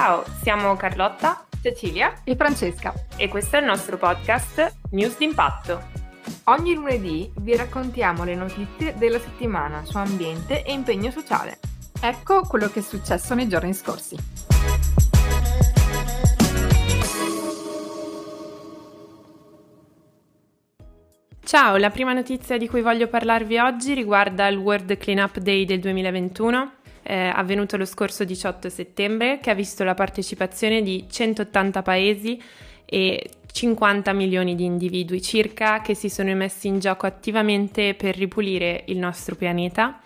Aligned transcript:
Ciao, 0.00 0.24
siamo 0.42 0.76
Carlotta, 0.76 1.44
Cecilia 1.60 2.20
e 2.22 2.36
Francesca 2.36 2.94
e 3.16 3.26
questo 3.26 3.56
è 3.56 3.58
il 3.58 3.64
nostro 3.64 3.96
podcast 3.96 4.76
News 4.92 5.18
d'impatto. 5.18 5.88
Ogni 6.44 6.74
lunedì 6.74 7.28
vi 7.38 7.56
raccontiamo 7.56 8.22
le 8.22 8.36
notizie 8.36 8.94
della 8.96 9.18
settimana 9.18 9.84
su 9.84 9.96
ambiente 9.96 10.62
e 10.62 10.72
impegno 10.72 11.10
sociale. 11.10 11.58
Ecco 12.00 12.42
quello 12.42 12.68
che 12.68 12.78
è 12.78 12.82
successo 12.82 13.34
nei 13.34 13.48
giorni 13.48 13.74
scorsi. 13.74 14.16
Ciao, 21.48 21.76
la 21.76 21.90
prima 21.90 22.12
notizia 22.12 22.56
di 22.56 22.68
cui 22.68 22.82
voglio 22.82 23.08
parlarvi 23.08 23.58
oggi 23.58 23.94
riguarda 23.94 24.46
il 24.46 24.58
World 24.58 24.96
Cleanup 24.96 25.38
Day 25.38 25.64
del 25.64 25.80
2021, 25.80 26.72
eh, 27.08 27.32
avvenuto 27.34 27.78
lo 27.78 27.86
scorso 27.86 28.22
18 28.22 28.68
settembre, 28.68 29.38
che 29.40 29.48
ha 29.48 29.54
visto 29.54 29.82
la 29.82 29.94
partecipazione 29.94 30.82
di 30.82 31.06
180 31.08 31.80
paesi 31.80 32.38
e 32.84 33.30
50 33.50 34.12
milioni 34.12 34.54
di 34.54 34.66
individui 34.66 35.22
circa 35.22 35.80
che 35.80 35.94
si 35.94 36.10
sono 36.10 36.34
messi 36.34 36.68
in 36.68 36.80
gioco 36.80 37.06
attivamente 37.06 37.94
per 37.94 38.14
ripulire 38.14 38.84
il 38.88 38.98
nostro 38.98 39.36
pianeta. 39.36 39.98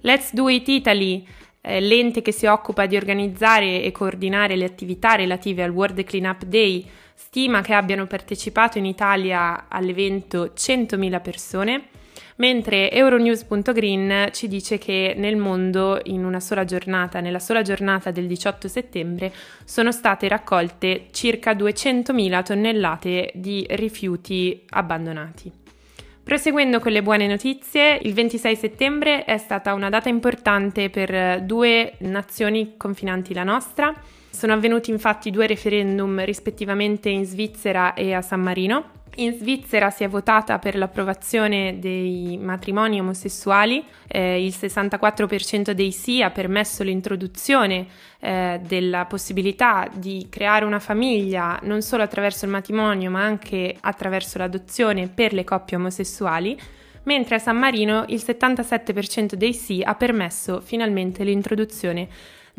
Let's 0.00 0.34
Do 0.34 0.48
It 0.48 0.66
Italy, 0.66 1.24
eh, 1.60 1.80
l'ente 1.80 2.22
che 2.22 2.32
si 2.32 2.46
occupa 2.46 2.86
di 2.86 2.96
organizzare 2.96 3.84
e 3.84 3.92
coordinare 3.92 4.56
le 4.56 4.64
attività 4.64 5.14
relative 5.14 5.62
al 5.62 5.70
World 5.70 6.02
Cleanup 6.02 6.42
Day, 6.42 6.84
stima 7.14 7.60
che 7.60 7.72
abbiano 7.72 8.06
partecipato 8.08 8.78
in 8.78 8.84
Italia 8.84 9.66
all'evento 9.68 10.52
100.000 10.56 11.22
persone, 11.22 11.88
mentre 12.38 12.90
Euronews.green 12.90 14.28
ci 14.32 14.48
dice 14.48 14.78
che 14.78 15.14
nel 15.16 15.36
mondo 15.36 16.00
in 16.04 16.24
una 16.24 16.40
sola 16.40 16.64
giornata, 16.64 17.20
nella 17.20 17.38
sola 17.38 17.62
giornata 17.62 18.10
del 18.10 18.26
18 18.26 18.68
settembre, 18.68 19.32
sono 19.64 19.92
state 19.92 20.28
raccolte 20.28 21.06
circa 21.12 21.52
200.000 21.52 22.44
tonnellate 22.44 23.30
di 23.34 23.66
rifiuti 23.70 24.64
abbandonati. 24.70 25.66
Proseguendo 26.28 26.78
con 26.78 26.92
le 26.92 27.02
buone 27.02 27.26
notizie, 27.26 27.98
il 28.02 28.12
26 28.12 28.56
settembre 28.56 29.24
è 29.24 29.38
stata 29.38 29.72
una 29.72 29.88
data 29.88 30.10
importante 30.10 30.90
per 30.90 31.40
due 31.40 31.94
nazioni 32.00 32.74
confinanti 32.76 33.32
la 33.32 33.44
nostra. 33.44 33.94
Sono 34.28 34.52
avvenuti 34.52 34.90
infatti 34.90 35.30
due 35.30 35.46
referendum 35.46 36.22
rispettivamente 36.24 37.08
in 37.08 37.24
Svizzera 37.24 37.94
e 37.94 38.12
a 38.12 38.20
San 38.20 38.42
Marino. 38.42 38.97
In 39.20 39.32
Svizzera 39.32 39.90
si 39.90 40.04
è 40.04 40.08
votata 40.08 40.60
per 40.60 40.76
l'approvazione 40.76 41.80
dei 41.80 42.38
matrimoni 42.40 43.00
omosessuali, 43.00 43.84
eh, 44.06 44.44
il 44.44 44.54
64% 44.56 45.72
dei 45.72 45.90
sì 45.90 46.22
ha 46.22 46.30
permesso 46.30 46.84
l'introduzione 46.84 47.86
eh, 48.20 48.60
della 48.64 49.06
possibilità 49.06 49.88
di 49.92 50.28
creare 50.30 50.64
una 50.64 50.78
famiglia 50.78 51.58
non 51.64 51.82
solo 51.82 52.04
attraverso 52.04 52.44
il 52.44 52.52
matrimonio 52.52 53.10
ma 53.10 53.24
anche 53.24 53.76
attraverso 53.80 54.38
l'adozione 54.38 55.08
per 55.08 55.32
le 55.32 55.42
coppie 55.42 55.76
omosessuali, 55.76 56.56
mentre 57.02 57.34
a 57.34 57.40
San 57.40 57.56
Marino 57.56 58.04
il 58.06 58.22
77% 58.24 59.34
dei 59.34 59.52
sì 59.52 59.82
ha 59.84 59.96
permesso 59.96 60.60
finalmente 60.60 61.24
l'introduzione 61.24 62.08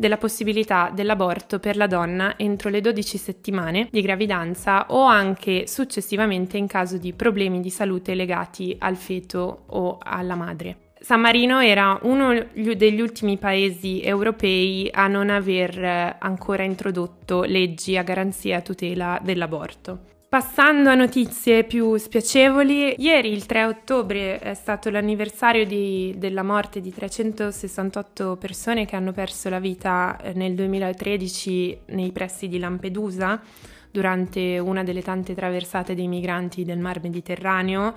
della 0.00 0.16
possibilità 0.16 0.90
dell'aborto 0.94 1.58
per 1.58 1.76
la 1.76 1.86
donna 1.86 2.38
entro 2.38 2.70
le 2.70 2.80
12 2.80 3.18
settimane 3.18 3.88
di 3.90 4.00
gravidanza 4.00 4.86
o 4.88 5.02
anche 5.02 5.66
successivamente 5.66 6.56
in 6.56 6.66
caso 6.66 6.96
di 6.96 7.12
problemi 7.12 7.60
di 7.60 7.68
salute 7.68 8.14
legati 8.14 8.74
al 8.78 8.96
feto 8.96 9.64
o 9.66 9.98
alla 10.00 10.36
madre. 10.36 10.92
San 10.98 11.20
Marino 11.20 11.60
era 11.60 11.98
uno 12.02 12.46
degli 12.54 13.00
ultimi 13.00 13.36
paesi 13.36 14.02
europei 14.02 14.88
a 14.90 15.06
non 15.06 15.28
aver 15.28 16.16
ancora 16.18 16.62
introdotto 16.62 17.42
leggi 17.42 17.98
a 17.98 18.02
garanzia 18.02 18.58
e 18.58 18.62
tutela 18.62 19.20
dell'aborto. 19.22 20.19
Passando 20.30 20.90
a 20.90 20.94
notizie 20.94 21.64
più 21.64 21.96
spiacevoli, 21.96 22.94
ieri 23.02 23.32
il 23.32 23.46
3 23.46 23.64
ottobre 23.64 24.38
è 24.38 24.54
stato 24.54 24.88
l'anniversario 24.88 25.66
di, 25.66 26.14
della 26.18 26.44
morte 26.44 26.80
di 26.80 26.94
368 26.94 28.36
persone 28.36 28.86
che 28.86 28.94
hanno 28.94 29.10
perso 29.10 29.48
la 29.48 29.58
vita 29.58 30.16
eh, 30.22 30.32
nel 30.34 30.54
2013 30.54 31.80
nei 31.86 32.12
pressi 32.12 32.46
di 32.46 32.60
Lampedusa 32.60 33.42
durante 33.90 34.60
una 34.60 34.84
delle 34.84 35.02
tante 35.02 35.34
traversate 35.34 35.96
dei 35.96 36.06
migranti 36.06 36.64
del 36.64 36.78
Mar 36.78 37.02
Mediterraneo 37.02 37.92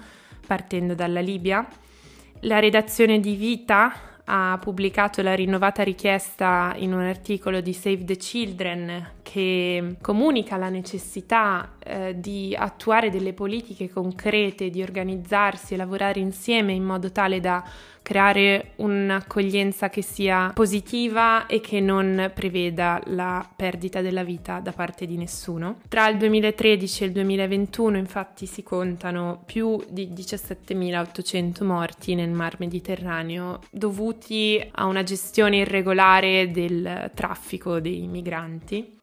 partendo 0.47 0.95
dalla 0.95 1.21
Libia. 1.21 1.63
La 2.39 2.57
redazione 2.57 3.19
di 3.19 3.35
Vita 3.35 4.13
ha 4.25 4.57
pubblicato 4.59 5.21
la 5.21 5.35
rinnovata 5.35 5.83
richiesta 5.83 6.73
in 6.77 6.93
un 6.93 7.01
articolo 7.01 7.59
di 7.59 7.73
Save 7.73 8.05
the 8.05 8.15
Children 8.15 9.11
che 9.21 9.97
comunica 10.01 10.55
la 10.55 10.69
necessità 10.69 11.73
eh, 11.85 12.19
di 12.19 12.55
attuare 12.57 13.09
delle 13.09 13.33
politiche 13.33 13.89
concrete, 13.89 14.69
di 14.69 14.81
organizzarsi 14.81 15.73
e 15.73 15.77
lavorare 15.77 16.19
insieme 16.19 16.73
in 16.73 16.83
modo 16.83 17.11
tale 17.11 17.39
da 17.39 17.63
creare 18.03 18.73
un'accoglienza 18.75 19.89
che 19.89 20.03
sia 20.03 20.51
positiva 20.53 21.47
e 21.47 21.61
che 21.61 21.79
non 21.79 22.31
preveda 22.35 23.01
la 23.05 23.49
perdita 23.55 24.01
della 24.01 24.23
vita 24.23 24.59
da 24.59 24.73
parte 24.73 25.07
di 25.07 25.17
nessuno. 25.17 25.79
Tra 25.87 26.09
il 26.09 26.17
2013 26.17 27.03
e 27.03 27.05
il 27.07 27.11
2021 27.13 27.97
infatti 27.97 28.45
si 28.45 28.61
contano 28.61 29.41
più 29.45 29.81
di 29.89 30.09
17.800 30.09 31.63
morti 31.63 32.13
nel 32.13 32.29
Mar 32.29 32.57
Mediterraneo 32.59 33.61
dovuti 33.71 34.63
a 34.73 34.85
una 34.85 35.03
gestione 35.03 35.57
irregolare 35.57 36.51
del 36.51 37.09
traffico 37.15 37.79
dei 37.79 38.05
migranti. 38.07 39.01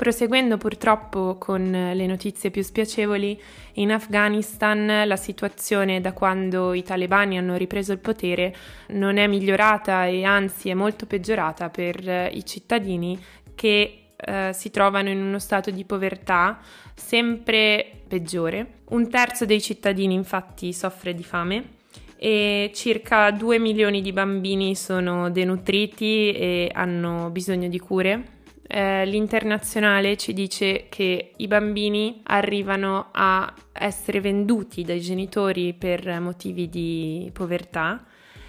Proseguendo 0.00 0.56
purtroppo 0.56 1.36
con 1.36 1.70
le 1.70 2.06
notizie 2.06 2.50
più 2.50 2.62
spiacevoli, 2.62 3.38
in 3.74 3.92
Afghanistan 3.92 5.06
la 5.06 5.16
situazione 5.16 6.00
da 6.00 6.14
quando 6.14 6.72
i 6.72 6.82
talebani 6.82 7.36
hanno 7.36 7.54
ripreso 7.56 7.92
il 7.92 7.98
potere 7.98 8.56
non 8.92 9.18
è 9.18 9.26
migliorata 9.26 10.06
e 10.06 10.24
anzi 10.24 10.70
è 10.70 10.74
molto 10.74 11.04
peggiorata 11.04 11.68
per 11.68 12.30
i 12.32 12.42
cittadini 12.46 13.22
che 13.54 14.12
eh, 14.16 14.50
si 14.54 14.70
trovano 14.70 15.10
in 15.10 15.20
uno 15.20 15.38
stato 15.38 15.70
di 15.70 15.84
povertà 15.84 16.60
sempre 16.94 17.84
peggiore. 18.08 18.78
Un 18.88 19.10
terzo 19.10 19.44
dei 19.44 19.60
cittadini 19.60 20.14
infatti 20.14 20.72
soffre 20.72 21.14
di 21.14 21.24
fame 21.24 21.72
e 22.16 22.70
circa 22.74 23.30
2 23.32 23.58
milioni 23.58 24.00
di 24.00 24.12
bambini 24.14 24.74
sono 24.76 25.28
denutriti 25.28 26.32
e 26.32 26.70
hanno 26.72 27.28
bisogno 27.28 27.68
di 27.68 27.78
cure 27.78 28.38
eh, 28.72 29.04
l'internazionale 29.04 30.16
ci 30.16 30.32
dice 30.32 30.86
che 30.88 31.32
i 31.36 31.46
bambini 31.48 32.20
arrivano 32.24 33.08
a 33.10 33.52
essere 33.72 34.20
venduti 34.20 34.84
dai 34.84 35.00
genitori 35.00 35.74
per 35.74 36.20
motivi 36.20 36.68
di 36.68 37.28
povertà. 37.32 38.04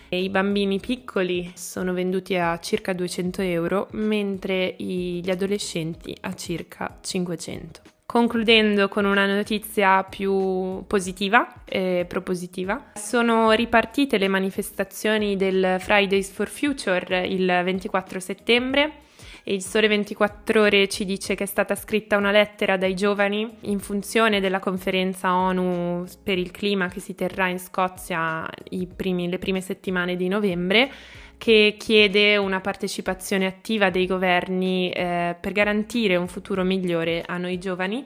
E 0.10 0.22
I 0.22 0.30
bambini 0.30 0.80
piccoli 0.80 1.52
sono 1.56 1.94
venduti 1.94 2.36
a 2.36 2.60
circa 2.60 2.94
200 2.94 3.42
euro, 3.42 3.88
mentre 3.94 4.76
gli 4.78 5.30
adolescenti 5.30 6.16
a 6.22 6.36
circa 6.36 7.00
500. 7.02 7.82
Concludendo 8.06 8.90
con 8.90 9.06
una 9.06 9.26
notizia 9.26 10.04
più 10.04 10.84
positiva 10.86 11.64
e 11.64 12.06
propositiva, 12.08 12.92
sono 12.94 13.52
ripartite 13.52 14.18
le 14.18 14.28
manifestazioni 14.28 15.38
del 15.38 15.78
Fridays 15.80 16.30
for 16.30 16.50
Future 16.50 17.26
il 17.26 17.46
24 17.46 18.20
settembre 18.20 19.10
e 19.44 19.54
il 19.54 19.62
Sole 19.62 19.88
24 19.88 20.62
Ore 20.62 20.88
ci 20.88 21.06
dice 21.06 21.36
che 21.36 21.44
è 21.44 21.48
stata 21.48 21.76
scritta 21.76 22.18
una 22.18 22.32
lettera 22.32 22.78
dai 22.78 22.96
giovani 22.96 23.58
in 23.62 23.80
funzione 23.80 24.40
della 24.40 24.60
conferenza 24.60 25.34
ONU 25.34 26.06
per 26.24 26.38
il 26.38 26.52
clima 26.52 26.88
che 26.90 27.00
si 27.00 27.16
terrà 27.16 27.48
in 27.48 27.60
Scozia 27.60 28.48
primi, 28.96 29.30
le 29.30 29.40
prime 29.40 29.62
settimane 29.62 30.16
di 30.16 30.28
novembre 30.28 30.92
che 31.38 31.76
chiede 31.80 32.38
una 32.38 32.62
partecipazione 32.62 33.48
attiva 33.48 33.90
dei 33.90 34.06
governi 34.06 34.92
eh, 34.92 35.36
per 35.40 35.54
garantire 35.54 36.16
un 36.16 36.28
futuro 36.28 36.64
migliore 36.64 37.24
a 37.26 37.38
noi 37.38 37.58
giovani. 37.58 38.06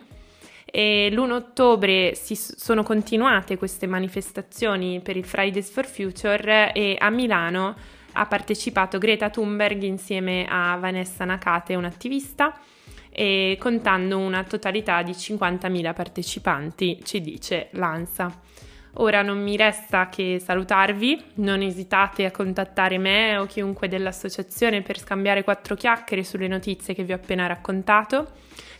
E 0.63 1.09
l'1 1.11 1.31
ottobre 1.31 2.15
si 2.15 2.35
sono 2.35 2.83
continuate 2.83 3.57
queste 3.57 3.87
manifestazioni 3.87 5.01
per 5.01 5.17
il 5.17 5.25
Fridays 5.25 5.69
for 5.69 5.85
Future 5.85 6.71
e 6.71 6.95
a 6.97 7.09
Milano 7.09 7.75
ha 8.17 8.25
partecipato 8.27 8.97
Greta 8.97 9.29
Thunberg 9.29 9.83
insieme 9.83 10.45
a 10.49 10.77
Vanessa 10.77 11.25
Nakate, 11.25 11.75
un'attivista, 11.75 12.57
e 13.09 13.57
contando 13.59 14.17
una 14.17 14.43
totalità 14.43 15.01
di 15.01 15.11
50.000 15.11 15.93
partecipanti, 15.93 16.99
ci 17.03 17.21
dice 17.21 17.69
l'ANSA. 17.71 18.41
Ora 18.99 19.21
non 19.21 19.41
mi 19.41 19.57
resta 19.57 20.07
che 20.07 20.39
salutarvi, 20.39 21.21
non 21.35 21.61
esitate 21.61 22.23
a 22.23 22.31
contattare 22.31 22.97
me 22.97 23.35
o 23.35 23.45
chiunque 23.45 23.89
dell'associazione 23.89 24.81
per 24.81 24.99
scambiare 24.99 25.43
quattro 25.43 25.75
chiacchiere 25.75 26.23
sulle 26.23 26.47
notizie 26.47 26.93
che 26.93 27.03
vi 27.03 27.11
ho 27.11 27.17
appena 27.17 27.45
raccontato. 27.45 28.31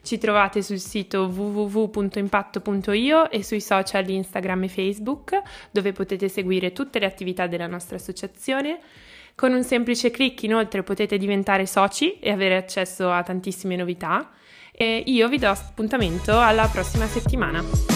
Ci 0.01 0.17
trovate 0.17 0.61
sul 0.61 0.79
sito 0.79 1.23
www.impatto.io 1.23 3.29
e 3.29 3.43
sui 3.43 3.59
social 3.59 4.07
Instagram 4.07 4.63
e 4.63 4.67
Facebook, 4.69 5.41
dove 5.71 5.91
potete 5.91 6.29
seguire 6.29 6.71
tutte 6.71 6.99
le 6.99 7.07
attività 7.07 7.47
della 7.47 7.67
nostra 7.67 7.97
associazione 7.97 8.79
Con 9.35 9.51
un 9.51 9.63
semplice 9.65 10.11
clic 10.11 10.43
inoltre 10.43 10.81
potete 10.81 11.17
diventare 11.17 11.65
soci 11.65 12.19
e 12.19 12.31
avere 12.31 12.55
accesso 12.55 13.11
a 13.11 13.21
tantissime 13.21 13.75
novità 13.75 14.31
e 14.71 15.03
io 15.05 15.27
vi 15.27 15.37
do 15.37 15.49
appuntamento 15.49 16.39
alla 16.39 16.67
prossima 16.67 17.05
settimana. 17.05 17.94